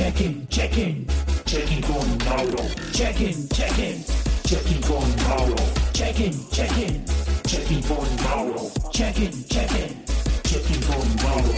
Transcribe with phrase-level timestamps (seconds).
[0.00, 1.06] Check-in, check-in.
[1.44, 2.64] Check-in con Mauro.
[2.90, 4.02] Check-in, check-in.
[4.44, 5.54] Check-in con Mauro.
[5.92, 7.04] Check-in, check-in.
[7.44, 8.70] Check-in con Mauro.
[8.94, 10.02] Check-in, check-in.
[10.42, 11.52] Check-in con Mauro.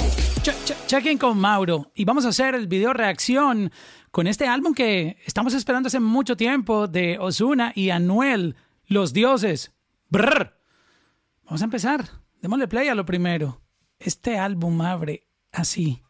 [0.89, 1.93] Check-in con Mauro.
[1.95, 3.71] Y vamos a hacer el video reacción
[4.11, 8.57] con este álbum que estamos esperando hace mucho tiempo de Osuna y Anuel,
[8.87, 9.73] Los Dioses.
[10.09, 10.53] Brr.
[11.45, 12.09] Vamos a empezar.
[12.41, 13.61] Démosle play a lo primero.
[14.01, 16.03] Este álbum abre así,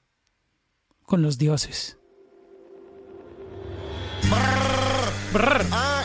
[1.04, 1.98] con los dioses.
[5.32, 5.64] Brr.
[5.72, 6.02] Ah,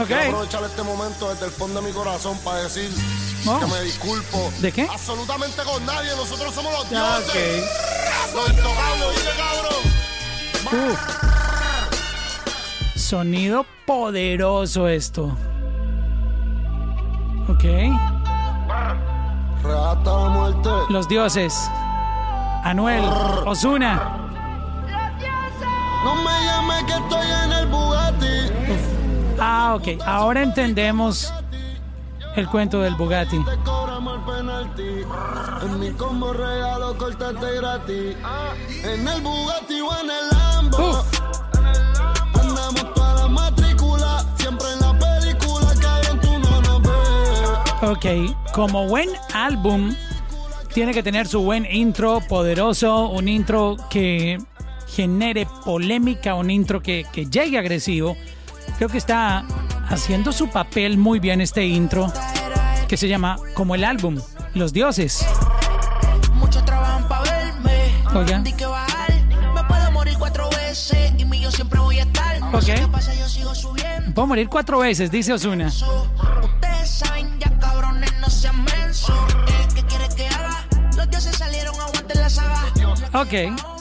[0.00, 0.06] Ok.
[0.08, 2.90] Quiero aprovechar este momento desde el fondo de mi corazón para decir
[3.46, 3.60] Oh.
[3.60, 4.50] que me disculpo.
[4.58, 4.88] ¿De qué?
[4.90, 6.10] Absolutamente con nadie.
[6.16, 7.64] Nosotros somos los Ah, dioses.
[8.34, 10.90] Los intocables, ¿oíste, cabrón?
[10.90, 10.98] Uf.
[12.96, 15.36] Sonido poderoso esto.
[17.48, 17.64] Ok.
[19.62, 20.70] La muerte.
[20.88, 21.54] Los dioses.
[22.64, 23.04] Anuel,
[23.46, 24.18] Osuna.
[26.04, 27.43] No me llames que estoy en.
[29.38, 30.00] Ah, ok.
[30.04, 31.32] Ahora entendemos
[32.36, 33.38] el cuento del Bugatti.
[40.78, 41.20] Uf.
[42.40, 44.24] Andamos toda la matrícula.
[44.36, 48.28] Siempre en la película, cabrón, tú no nos ves.
[48.28, 49.94] Ok, como buen álbum,
[50.72, 54.38] tiene que tener su buen intro poderoso, un intro que
[54.88, 58.16] genere polémica, un intro que, que llegue agresivo.
[58.76, 59.44] Creo que está
[59.88, 62.12] haciendo su papel muy bien este intro,
[62.88, 64.20] que se llama como el álbum,
[64.54, 65.24] Los Dioses.
[68.14, 68.42] Oiga.
[72.52, 74.12] Ok.
[74.14, 75.72] Puedo morir cuatro veces, dice Osuna.
[83.12, 83.73] Ok.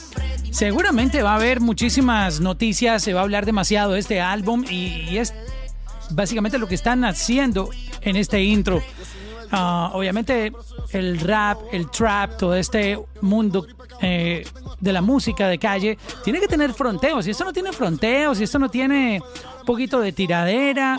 [0.53, 5.09] Seguramente va a haber muchísimas noticias, se va a hablar demasiado de este álbum y,
[5.09, 5.33] y es
[6.11, 8.81] básicamente lo que están haciendo en este intro.
[9.51, 10.53] Ah, obviamente
[10.91, 13.65] el rap, el trap, todo este mundo
[13.99, 14.45] eh,
[14.79, 17.25] de la música de calle tiene que tener fronteos.
[17.25, 19.21] Si esto no tiene fronteos, si esto no tiene
[19.59, 20.97] un poquito de tiradera,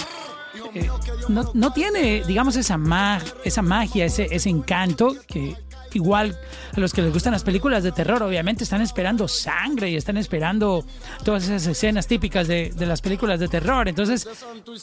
[0.74, 0.88] eh,
[1.28, 5.56] no, no tiene, digamos, esa, mag- esa magia, ese, ese encanto que
[5.94, 6.38] igual
[6.76, 10.16] a los que les gustan las películas de terror, obviamente están esperando sangre y están
[10.16, 10.84] esperando
[11.24, 13.88] todas esas escenas típicas de, de las películas de terror.
[13.88, 14.28] Entonces,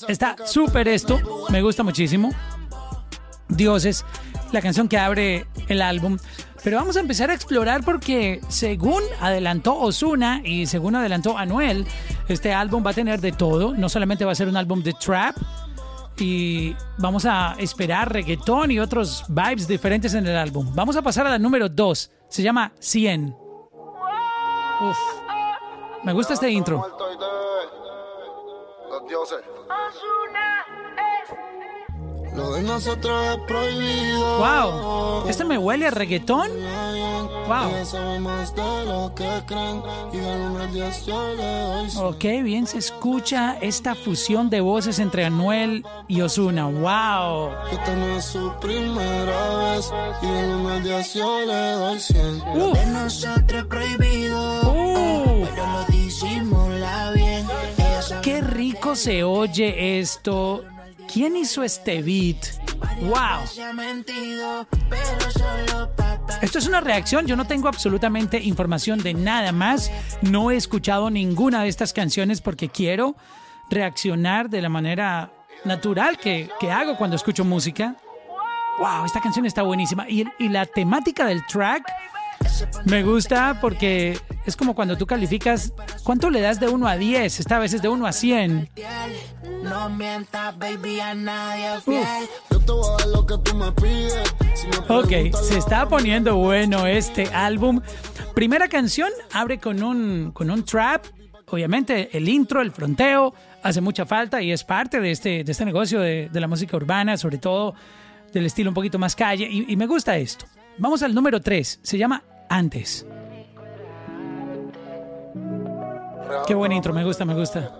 [0.07, 1.19] está súper esto,
[1.49, 2.31] me gusta muchísimo.
[3.49, 4.05] Dioses,
[4.51, 6.17] la canción que abre el álbum.
[6.63, 11.87] Pero vamos a empezar a explorar porque según adelantó Osuna y según adelantó Anuel,
[12.27, 13.73] este álbum va a tener de todo.
[13.73, 15.35] No solamente va a ser un álbum de trap,
[16.17, 20.71] y vamos a esperar reggaetón y otros vibes diferentes en el álbum.
[20.75, 22.11] Vamos a pasar a la número 2.
[22.29, 23.35] Se llama 100.
[24.81, 24.97] Uf.
[26.03, 26.83] Me gusta este intro.
[34.37, 35.27] Wow.
[35.27, 36.49] ¿Este me huele a reggaetón?
[37.47, 37.71] Wow.
[41.97, 46.67] Ok, bien se escucha esta fusión de voces entre Anuel y Osuna.
[46.67, 47.51] Wow.
[52.53, 54.61] Uh, De nosotros es prohibido.
[54.61, 55.45] uh.
[55.45, 57.45] Pero lo disimula bien.
[57.77, 60.63] Ella sabe Qué rico se oye esto.
[61.13, 62.37] ¿Quién hizo este beat?
[63.01, 63.43] Wow.
[66.41, 71.09] Esto es una reacción, yo no tengo absolutamente información de nada más, no he escuchado
[71.09, 73.15] ninguna de estas canciones porque quiero
[73.69, 75.31] reaccionar de la manera
[75.65, 77.95] natural que, que hago cuando escucho música.
[78.79, 80.09] Wow, esta canción está buenísima.
[80.09, 81.83] Y, y la temática del track
[82.85, 87.39] me gusta porque es como cuando tú calificas, ¿cuánto le das de 1 a 10?
[87.39, 88.69] Esta vez es de 1 a 100.
[89.63, 91.69] No mientas, baby, a nadie
[94.87, 97.81] Ok, se está poniendo bueno este álbum.
[98.33, 101.05] Primera canción abre con un, con un trap.
[101.47, 105.65] Obviamente el intro, el fronteo, hace mucha falta y es parte de este, de este
[105.65, 107.75] negocio de, de la música urbana, sobre todo
[108.33, 109.47] del estilo un poquito más calle.
[109.49, 110.45] Y, y me gusta esto.
[110.77, 111.81] Vamos al número 3.
[111.83, 113.05] Se llama Antes.
[116.47, 117.71] Qué buen intro, me gusta, me gusta.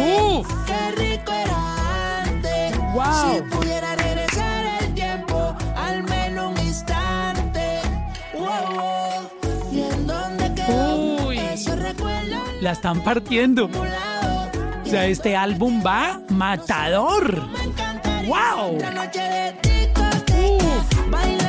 [0.00, 0.48] ¡Uf!
[0.66, 2.78] Qué rico era antes.
[2.94, 3.04] Wow.
[3.04, 7.80] Si pudiera regresar el tiempo, al menos un instante.
[8.32, 9.72] Wow.
[9.72, 11.40] ¿Y en dónde quedó Uy.
[12.60, 13.66] La están partiendo.
[13.66, 17.42] O sea, este álbum va matador.
[18.26, 18.76] Wow.
[18.76, 21.39] otra noche de discoteca,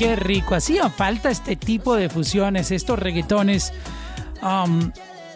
[0.00, 0.54] qué rico.
[0.54, 3.70] Hacía falta este tipo de fusiones, estos reggaetones
[4.40, 4.90] um,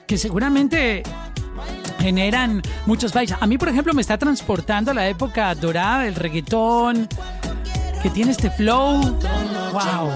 [0.06, 1.02] que seguramente
[2.00, 3.36] generan muchos bailes.
[3.38, 7.06] A mí, por ejemplo, me está transportando a la época dorada del reggaetón,
[8.02, 9.02] que tiene este flow.
[9.72, 10.10] ¡Wow!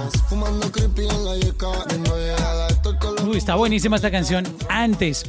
[3.29, 4.47] Uy, está buenísima esta canción.
[4.71, 5.27] Antes,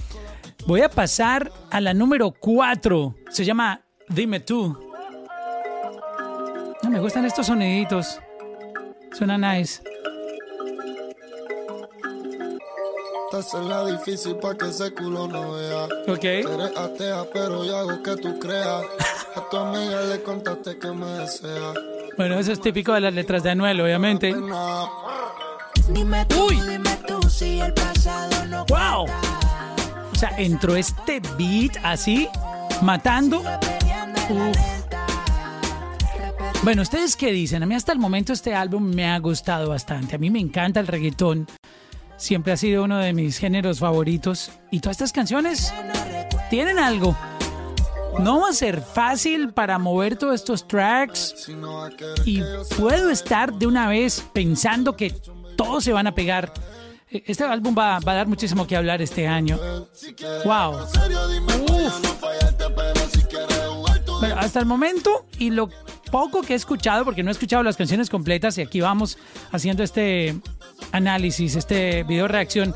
[0.66, 3.16] voy a pasar a la número 4.
[3.32, 4.80] Se llama Dime tú.
[6.84, 8.22] No, me gustan estos soniditos.
[9.20, 9.82] Suena nice.
[13.34, 15.84] Esta es la difícil pa' que ese culo no vea.
[16.08, 16.24] Ok.
[16.24, 18.86] Eres atea, pero yo hago que tú creas.
[19.36, 21.74] A tu amiga le contaste que me desea.
[22.16, 24.32] Bueno, eso es típico de las letras de Anuel, obviamente.
[24.32, 24.88] Nah,
[25.90, 26.56] Dime tú, Uy.
[26.62, 29.06] dime tú si el pasado no ¡Wow!
[30.14, 32.30] O sea, entró este beat así,
[32.82, 33.40] matando.
[34.30, 34.79] Uf.
[36.62, 37.64] Bueno, ¿ustedes qué dicen?
[37.64, 40.16] A mí hasta el momento este álbum me ha gustado bastante.
[40.16, 41.48] A mí me encanta el reggaetón.
[42.18, 44.52] Siempre ha sido uno de mis géneros favoritos.
[44.70, 45.74] Y todas estas canciones
[46.50, 47.16] tienen algo.
[48.20, 51.50] No va a ser fácil para mover todos estos tracks.
[52.26, 52.42] Y
[52.78, 55.12] puedo estar de una vez pensando que
[55.56, 56.54] todos se van a pegar.
[57.10, 59.58] Este álbum va, va a dar muchísimo que hablar este año.
[60.44, 60.76] ¡Wow!
[61.70, 62.20] Uf.
[64.20, 65.70] Bueno, hasta el momento y lo
[66.12, 69.18] poco que he escuchado, porque no he escuchado las canciones completas y aquí vamos
[69.52, 70.40] haciendo este
[70.92, 72.74] análisis, este video reacción,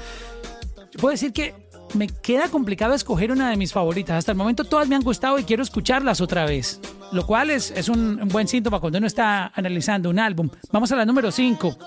[1.00, 1.54] puedo decir que
[1.96, 4.18] me queda complicado escoger una de mis favoritas.
[4.18, 6.80] Hasta el momento todas me han gustado y quiero escucharlas otra vez,
[7.12, 10.50] lo cual es, es un, buen síntoma cuando uno está analizando un álbum.
[10.72, 11.78] Vamos a la número 5.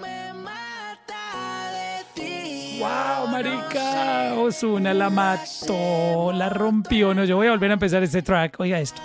[0.00, 2.78] me mata de ti.
[2.80, 4.34] ¡Wow, marica!
[4.34, 7.14] Osuna la mató, la rompió.
[7.14, 8.58] No, yo voy a volver a empezar este track.
[8.58, 9.00] Oiga esto.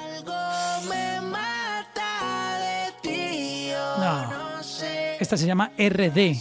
[5.27, 6.37] Esta se llama RD.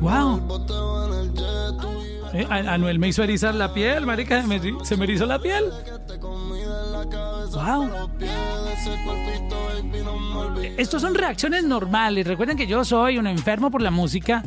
[0.00, 0.40] ¡Wow!
[2.32, 4.42] Eh, Anuel me hizo erizar la piel, marica.
[4.82, 5.70] Se me erizó la piel.
[7.52, 7.90] ¡Wow!
[10.78, 12.26] Estos son reacciones normales.
[12.26, 14.42] Recuerden que yo soy un enfermo por la música.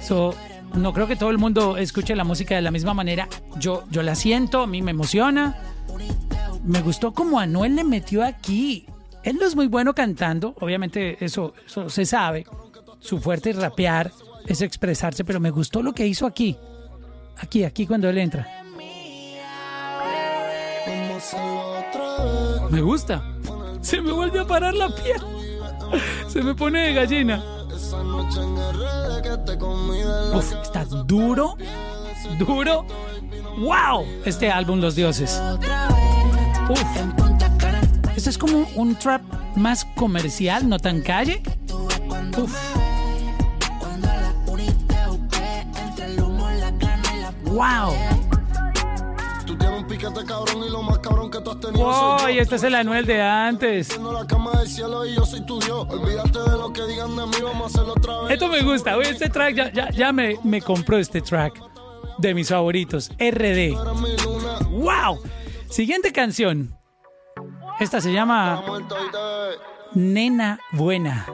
[0.00, 0.34] So,
[0.74, 3.28] no creo que todo el mundo escuche la música de la misma manera.
[3.56, 5.56] Yo, yo la siento, a mí me emociona.
[6.64, 8.86] Me gustó como Anuel le metió aquí.
[9.22, 12.46] Él no es muy bueno cantando, obviamente eso, eso se sabe.
[13.00, 14.12] Su fuerte es rapear,
[14.46, 16.56] es expresarse, pero me gustó lo que hizo aquí.
[17.38, 18.46] Aquí, aquí cuando él entra.
[22.70, 23.22] Me gusta.
[23.80, 25.20] Se me vuelve a parar la piel.
[26.28, 27.61] Se me pone de gallina.
[30.34, 31.56] Uf, está duro,
[32.38, 32.86] duro.
[33.58, 34.06] ¡Wow!
[34.24, 35.40] Este álbum Los Dioses.
[36.68, 36.82] Uf.
[38.16, 39.22] Este es como un trap
[39.56, 41.42] más comercial, no tan calle.
[42.38, 42.54] Uf.
[47.44, 48.11] ¡Wow!
[50.02, 52.74] Piquete cabrón y lo más cabrón que tú has tenido Wow, y este es el
[52.74, 53.98] Anuel de antes.
[54.00, 55.86] No la cama del cielo y yo soy tu Dios.
[55.88, 58.32] Olvídate de lo que digan de mí, vamos a hacerlo otra vez.
[58.32, 58.96] Esto me gusta.
[58.96, 61.60] Oye, este track ya, ya, ya me, me compró este track
[62.18, 63.10] de mis favoritos.
[63.18, 63.76] RD.
[64.70, 65.20] ¡Wow!
[65.70, 66.76] Siguiente canción.
[67.78, 68.62] Esta se llama
[69.94, 71.26] Nena Buena.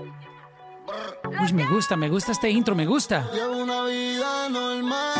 [1.40, 3.28] Uy, me gusta, me gusta este intro, me gusta.
[3.50, 5.17] Una vida normal.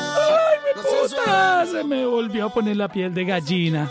[1.13, 3.91] ¡Ay, me Puta, se me volvió a poner la piel de gallina.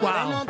[0.00, 0.46] Wow.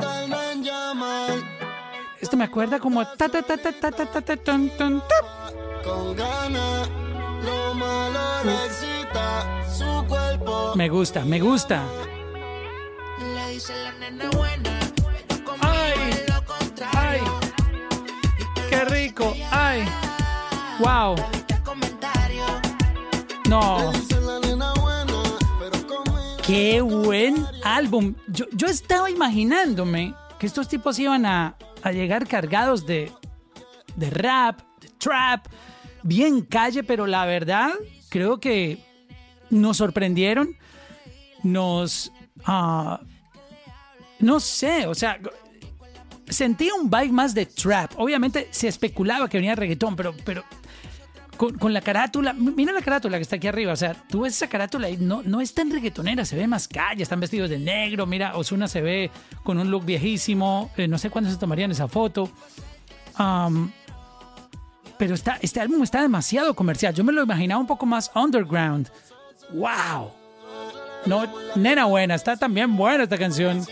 [2.21, 5.53] Esto me acuerda como ta ta ta ta ta ta ta ta tun, tun, ta.
[5.85, 6.89] Con ganas.
[7.45, 10.73] Lo malo le excita su cuerpo.
[10.75, 11.85] Me gusta, me gusta.
[13.35, 15.65] Le dice la nena buena, pero conmigo
[16.95, 17.21] Ay.
[17.21, 17.21] Ay,
[18.69, 19.35] qué rico.
[19.51, 19.85] Ay,
[20.81, 21.15] wow.
[23.49, 23.93] No,
[26.49, 28.15] qué buen álbum.
[28.29, 33.13] Yo, yo estaba imaginándome que estos tipos iban a, a llegar cargados de,
[33.97, 35.47] de rap, de trap,
[36.03, 37.73] bien calle, pero la verdad
[38.09, 38.83] creo que
[39.51, 40.57] nos sorprendieron,
[41.43, 42.11] nos...
[42.47, 43.03] ah,
[44.21, 45.21] no sé, o sea,
[46.29, 47.93] sentía un vibe más de trap.
[47.99, 50.45] Obviamente se especulaba que venía reggaetón, pero, pero
[51.39, 54.49] con, la carátula, mira la carátula que está aquí arriba, o sea, tú ves esa
[54.49, 58.07] carátula y no, no es tan reggaetonera, se ve más calle, están vestidos de negro,
[58.07, 59.11] mira, Osuna se ve
[59.45, 62.29] con un look viejísimo, eh, no sé cuándo se tomarían esa foto.
[64.99, 68.91] Pero está, este álbum está demasiado comercial, yo me lo imaginaba un poco más underground.
[69.53, 70.11] ¡Wow!
[71.07, 73.65] No, nena buena, está también buena esta canción.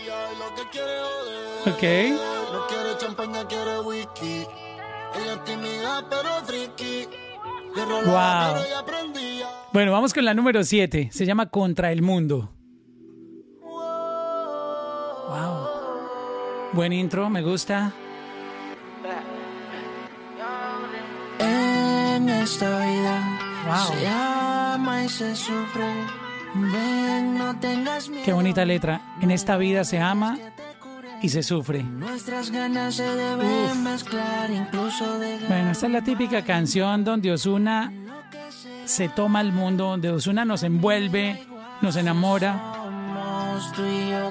[1.65, 2.36] Ok.
[7.85, 8.55] Wow.
[9.73, 11.09] Bueno, vamos con la número 7.
[11.11, 12.51] Se llama Contra el Mundo.
[15.29, 15.67] Wow.
[16.73, 17.93] Buen intro, me gusta.
[21.39, 23.99] En esta vida Wow.
[23.99, 25.85] se ama y se sufre.
[26.55, 28.23] Ven, no tengas miedo.
[28.25, 29.01] Qué bonita letra.
[29.21, 30.37] En esta vida se ama
[31.21, 31.83] y se sufre.
[31.83, 37.91] Nuestras ganas se deben mezclar, incluso de Bueno, esta es la típica canción donde Osuna
[38.85, 41.43] se toma el mundo, donde Osuna nos envuelve,
[41.81, 42.73] nos enamora.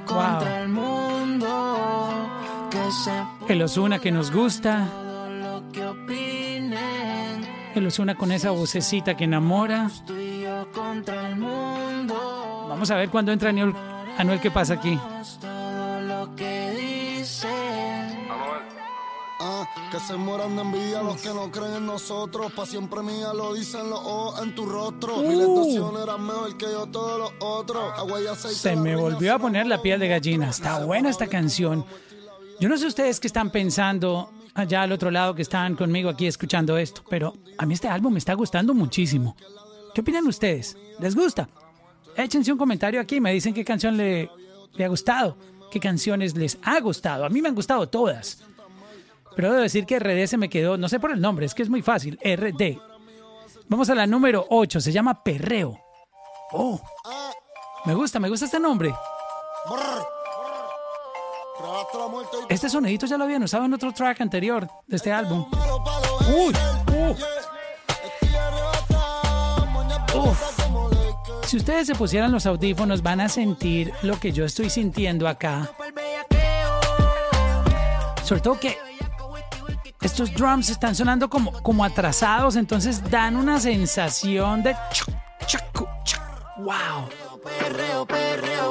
[0.04, 2.30] Contra el mundo.
[2.70, 4.86] Que se El Osuna que nos gusta,
[7.74, 9.90] el Osuna con esa vocecita que enamora.
[12.68, 13.74] Vamos a ver cuándo entra Anuel,
[14.18, 14.98] Anuel ¿qué pasa aquí?
[19.96, 22.52] Que se mueran de envidia los que no creen en nosotros.
[22.52, 25.16] Pa' siempre mía lo dicen los ojos en tu rostro.
[25.20, 25.60] Uh.
[25.60, 27.94] Opciones eran mejor que yo todos los otros.
[28.52, 30.50] Se me volvió a poner la piel de gallina.
[30.50, 31.84] Está buena esta canción.
[32.60, 36.26] Yo no sé ustedes qué están pensando allá al otro lado que están conmigo aquí
[36.26, 39.34] escuchando esto, pero a mí este álbum me está gustando muchísimo.
[39.94, 40.76] ¿Qué opinan ustedes?
[41.00, 41.48] ¿Les gusta?
[42.16, 44.30] Échense un comentario aquí y me dicen qué canción le,
[44.74, 45.36] le ha gustado,
[45.70, 47.24] qué canciones les ha gustado.
[47.24, 48.42] A mí me han gustado todas.
[49.36, 51.62] Pero debo decir que RD se me quedó, no sé por el nombre, es que
[51.62, 52.78] es muy fácil, RD.
[53.68, 55.78] Vamos a la número 8, se llama Perreo.
[56.52, 56.80] Oh,
[57.84, 58.94] me gusta, me gusta este nombre.
[62.48, 65.46] Este sonidito ya lo habían usado en otro track anterior de este álbum.
[66.28, 66.54] Uy,
[66.94, 67.14] uh,
[70.16, 70.56] Lakers.
[71.46, 75.70] si ustedes se pusieran los audífonos van a sentir lo que yo estoy sintiendo acá.
[78.24, 78.76] Sobre todo que
[80.06, 84.76] estos drums están sonando como, como atrasados, entonces dan una sensación de...
[86.58, 87.08] ¡Wow!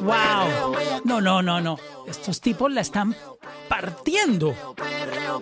[0.01, 0.75] ¡Wow!
[1.04, 1.77] No, no, no, no.
[2.08, 3.15] Estos tipos la están
[3.68, 4.56] partiendo.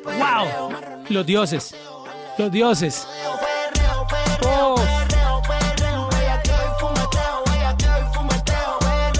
[0.03, 0.73] ¡Wow!
[1.09, 1.75] Los dioses.
[2.39, 3.07] Los dioses.
[4.47, 4.75] Oh.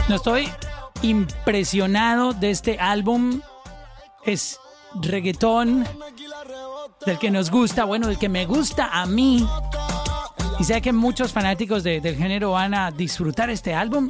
[0.10, 0.50] No estoy
[1.04, 3.42] impresionado de este álbum.
[4.26, 4.60] Es
[4.96, 5.86] reggaetón
[7.06, 9.46] del que nos gusta, bueno, del que me gusta a mí.
[10.60, 14.08] Y sé que muchos fanáticos de- del género van a disfrutar este álbum.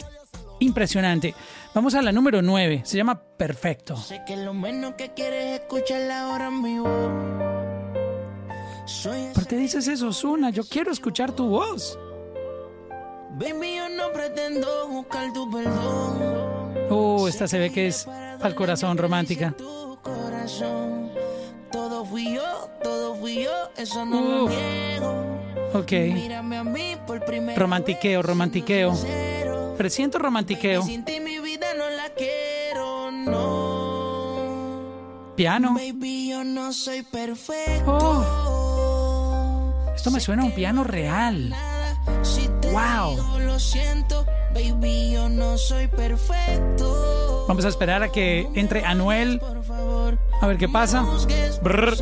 [0.60, 1.34] Impresionante.
[1.74, 2.82] Vamos a la número 9.
[2.86, 3.98] Se llama Perfecto.
[3.98, 6.90] Sé que lo menos que quieres es escucharla ahora mi voz.
[9.34, 10.50] ¿Por qué dices eso, Zuna?
[10.52, 11.98] Yo quiero escuchar tu voz.
[13.32, 16.86] Baby, yo no pretendo buscar tu perdón.
[16.90, 19.54] Oh, esta se ve que es al corazón romántica.
[19.58, 20.93] Tu corazón.
[22.14, 25.26] Fui yo, todo fui yo, eso no lo niego.
[25.74, 25.92] Ok.
[26.14, 28.94] Mírame a mí por primera Romantiqueo, vez, romantiqueo.
[28.96, 29.74] sincero.
[29.80, 30.84] Presiento romantiqueo.
[30.84, 34.84] Sin ti mi vida no la quiero, no.
[35.36, 35.74] Piano.
[35.74, 37.92] Baby, yo no soy perfecto.
[37.98, 41.52] Oh, esto me suena a un piano real.
[42.22, 43.16] Si te Wow.
[43.16, 47.46] digo lo siento, baby, yo no soy perfecto.
[47.48, 49.42] Vamos a esperar a que entre Anuel.
[50.44, 51.06] A ver qué pasa.
[51.62, 51.96] Brr.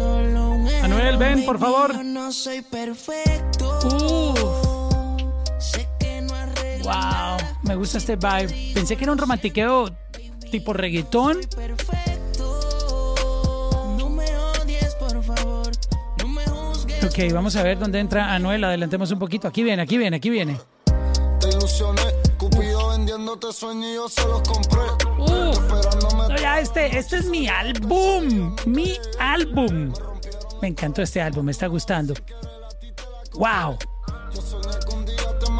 [0.81, 1.93] Anuel, ven, por favor.
[1.93, 3.77] Yo no soy perfecto.
[3.83, 4.33] Uh,
[6.81, 7.37] wow.
[7.61, 8.71] Me gusta este vibe.
[8.73, 9.91] Pensé que era un romantiqueo
[10.49, 11.37] tipo reggaetón.
[17.05, 18.63] Ok, vamos a ver dónde entra Anuel.
[18.63, 19.47] Adelantemos un poquito.
[19.47, 20.59] Aquí viene, aquí viene, aquí viene.
[21.39, 22.01] Te ilusioné,
[22.39, 24.81] Cupido vendiéndote sueños y yo se los compré.
[25.19, 26.20] Uh, Esperándome
[26.85, 28.55] este, este es mi álbum.
[28.65, 29.93] Mi álbum.
[30.61, 32.13] Me encantó este álbum, me está gustando.
[33.33, 33.77] Wow.
[34.33, 35.51] Yo soñé que un día te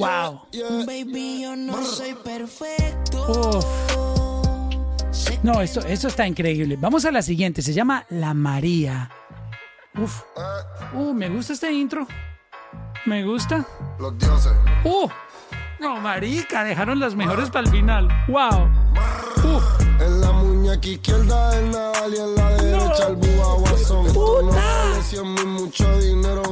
[0.00, 0.46] Wow.
[0.50, 0.84] Yeah.
[0.86, 3.58] Baby, yo no soy perfecto.
[3.58, 3.66] Uf.
[5.42, 6.76] No, esto, esto está increíble.
[6.80, 7.60] Vamos a la siguiente.
[7.60, 9.10] Se llama La María.
[9.98, 10.22] Uf.
[10.94, 12.06] Uh, me gusta este intro.
[13.04, 13.66] Me gusta.
[13.98, 14.52] Los dioses.
[14.84, 15.08] Uh.
[15.80, 18.08] No, marica, dejaron las mejores para el final.
[18.28, 18.68] Wow.
[19.54, 19.64] Uf.
[20.00, 23.18] En la muñeca izquierda el Nadal y en la derecha el.
[23.74, 24.56] Esto no Puta.
[24.56, 26.42] vale 100 mil, mucho dinero.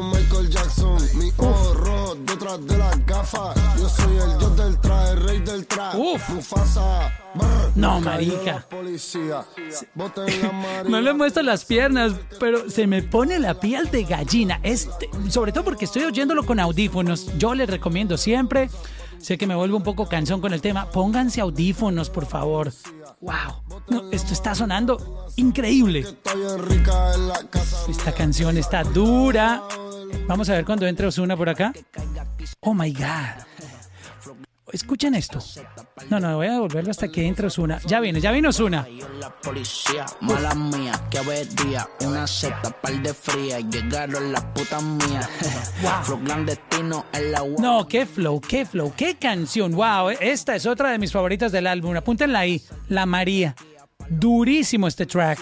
[1.14, 3.56] Mi rojos detrás de las gafas.
[3.78, 5.94] Yo soy el dios del traje, el rey del trap.
[5.94, 6.28] Uf.
[6.30, 7.12] Mufasa.
[7.34, 8.66] brr, No, marica.
[10.88, 14.60] No le muestro las piernas, pero se me pone la piel de gallina.
[14.62, 17.36] Este, sobre todo porque estoy oyéndolo con audífonos.
[17.38, 18.70] Yo les recomiendo siempre.
[19.18, 20.90] Sé que me vuelvo un poco cansón con el tema.
[20.90, 22.72] Pónganse audífonos, por favor.
[23.20, 23.34] Wow.
[23.88, 26.06] No, esto está sonando increíble.
[27.88, 29.62] Esta canción está dura.
[30.26, 31.72] Vamos a ver cuando entre Osuna por acá.
[32.60, 33.44] Oh my God.
[34.72, 35.38] Escuchen esto.
[36.10, 37.80] No, no, voy a devolverlo hasta que entre Osuna.
[37.86, 38.86] Ya viene, ya viene Osuna.
[38.88, 44.82] Yo la policía, mala mía, que avería, una seta, par de fría, llegaron las putas
[44.82, 45.28] mías.
[46.02, 47.60] Flow clandestino en la web.
[47.60, 49.72] No, qué flow, qué flow, qué canción.
[49.72, 51.96] Wow, esta es otra de mis favoritas del álbum.
[51.96, 53.54] Apúntenla ahí, La María.
[54.10, 55.38] Durísimo este track.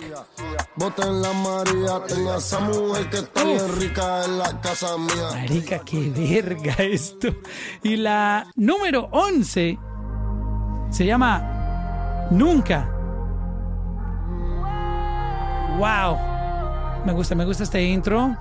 [0.76, 2.02] Boten la María.
[2.06, 5.30] Tengo a esa mujer que está bien rica en la casa mía.
[5.32, 7.28] Marica, qué verga esto.
[7.82, 9.78] Y la número 11
[10.90, 12.92] se llama Nunca.
[15.78, 16.18] Wow.
[17.04, 18.36] Me gusta, me gusta este intro.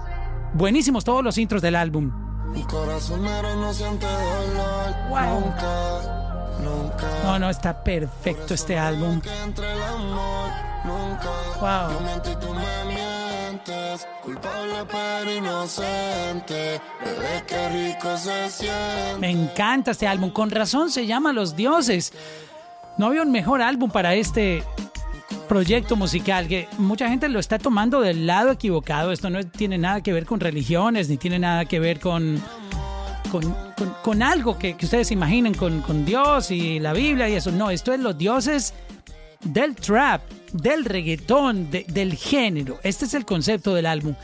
[0.54, 2.12] Buenísimos todos los intros del álbum.
[2.51, 4.96] Mi corazonero no siente dolor.
[5.10, 5.39] Wow.
[5.42, 7.08] Nunca, nunca.
[7.24, 9.22] No, no, está perfecto este álbum.
[9.22, 10.44] Que entre el amor.
[10.86, 11.30] Nunca.
[11.60, 11.94] Wow.
[11.94, 14.08] Yo miento y tú me mientes.
[14.24, 16.82] Culpable pero inocente.
[17.04, 19.18] Bebé, qué rico se siente.
[19.20, 20.30] Me encanta este álbum.
[20.32, 22.13] Con razón se llama Los Dioses.
[22.98, 24.63] No había un mejor álbum para este
[25.50, 29.12] proyecto musical que mucha gente lo está tomando del lado equivocado.
[29.12, 32.42] Esto no tiene nada que ver con religiones, ni tiene nada que ver con,
[33.32, 33.42] con,
[33.77, 37.51] con- con algo que, que ustedes imaginen con, con Dios y la Biblia y eso.
[37.51, 38.74] No, esto es los dioses
[39.44, 40.22] del trap,
[40.55, 42.79] del reggaetón, de- del género.
[42.83, 44.15] Este es el concepto del álbum.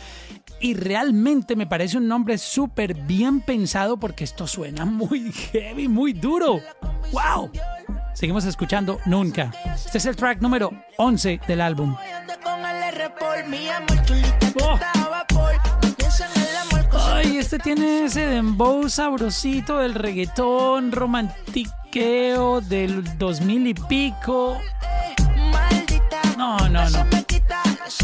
[0.59, 6.13] Y realmente me parece un nombre súper bien pensado porque esto suena muy heavy, muy
[6.13, 6.59] duro.
[7.11, 7.51] ¡Wow!
[8.13, 9.51] Seguimos escuchando Nunca.
[9.75, 11.95] Este es el track número 11 del álbum.
[14.61, 14.79] Oh.
[17.13, 24.59] Ay, este tiene ese dembow sabrosito del reggaetón, romantiqueo del 2000 y pico.
[26.41, 27.05] No, no, no.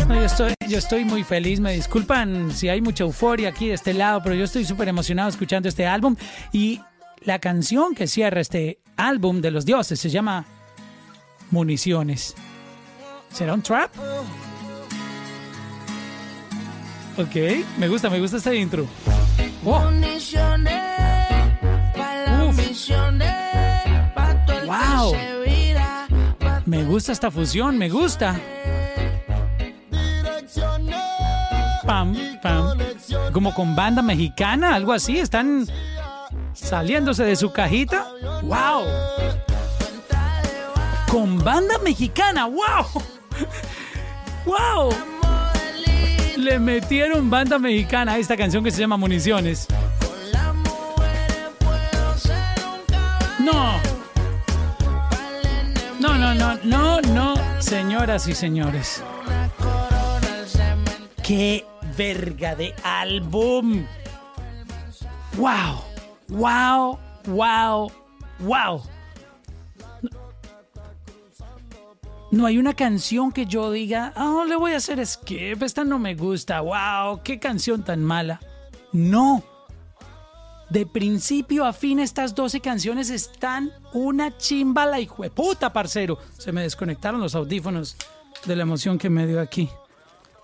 [0.10, 1.60] yo estoy, yo estoy muy feliz.
[1.60, 5.28] Me disculpan si hay mucha euforia aquí de este lado, pero yo estoy súper emocionado
[5.28, 6.16] escuchando este álbum.
[6.52, 6.80] Y
[7.22, 10.46] la canción que cierra este álbum de los dioses se llama
[11.50, 12.36] Municiones.
[13.34, 13.90] ¿Será un trap?
[17.18, 17.36] Ok,
[17.80, 18.86] me gusta, me gusta este intro.
[19.66, 21.07] Oh, Municiones
[26.88, 28.40] gusta esta fusión, me gusta.
[31.86, 32.78] Pam, pam.
[33.34, 35.20] Como con banda mexicana, algo así.
[35.20, 35.68] Están
[36.54, 38.08] saliéndose de su cajita.
[38.44, 38.84] ¡Wow!
[41.12, 42.86] Con banda mexicana, ¡wow!
[44.46, 44.90] ¡Wow!
[46.38, 49.68] Le metieron banda mexicana a esta canción que se llama Municiones.
[56.00, 59.04] No, no, no, no, no, señoras y señores.
[61.24, 61.66] ¡Qué
[61.98, 63.86] verga de álbum!
[65.36, 65.84] ¡Wow!
[66.30, 67.00] ¡Wow!
[67.26, 67.92] ¡Wow!
[68.40, 68.82] ¡Wow!
[72.30, 75.98] No hay una canción que yo diga, oh, le voy a hacer skip, esta no
[75.98, 78.42] me gusta, wow, qué canción tan mala.
[78.92, 79.44] No.
[80.70, 86.18] De principio a fin, estas 12 canciones están una chimba la hijueputa, parcero.
[86.38, 87.96] Se me desconectaron los audífonos
[88.46, 89.70] de la emoción que me dio aquí.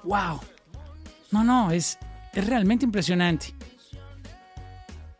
[0.04, 0.40] Wow.
[1.32, 1.98] No, no, es,
[2.34, 3.54] es realmente impresionante.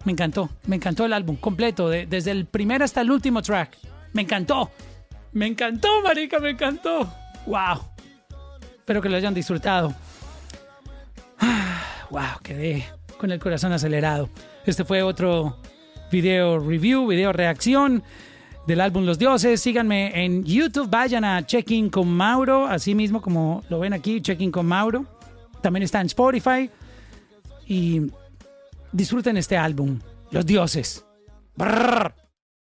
[0.06, 3.78] Me encantó, me encantó el álbum completo, de- desde el primer hasta el último track.
[4.14, 4.72] Me encantó.
[5.34, 7.12] Me encantó, marica, me encantó.
[7.46, 7.82] Wow.
[8.78, 9.94] Espero que lo hayan disfrutado.
[11.40, 12.86] Ah, Wow, quedé
[13.18, 14.30] con el corazón acelerado.
[14.66, 15.58] Este fue otro
[16.10, 18.02] video review, video reacción
[18.66, 19.60] del álbum Los Dioses.
[19.60, 24.52] Síganme en YouTube, vayan a Checking con Mauro, así mismo como lo ven aquí, Checking
[24.52, 25.06] con Mauro.
[25.62, 26.70] También está en Spotify.
[27.68, 28.04] Y
[28.94, 30.00] disfruten este álbum,
[30.32, 31.06] Los Dioses.
[31.58, 32.23] Brrr.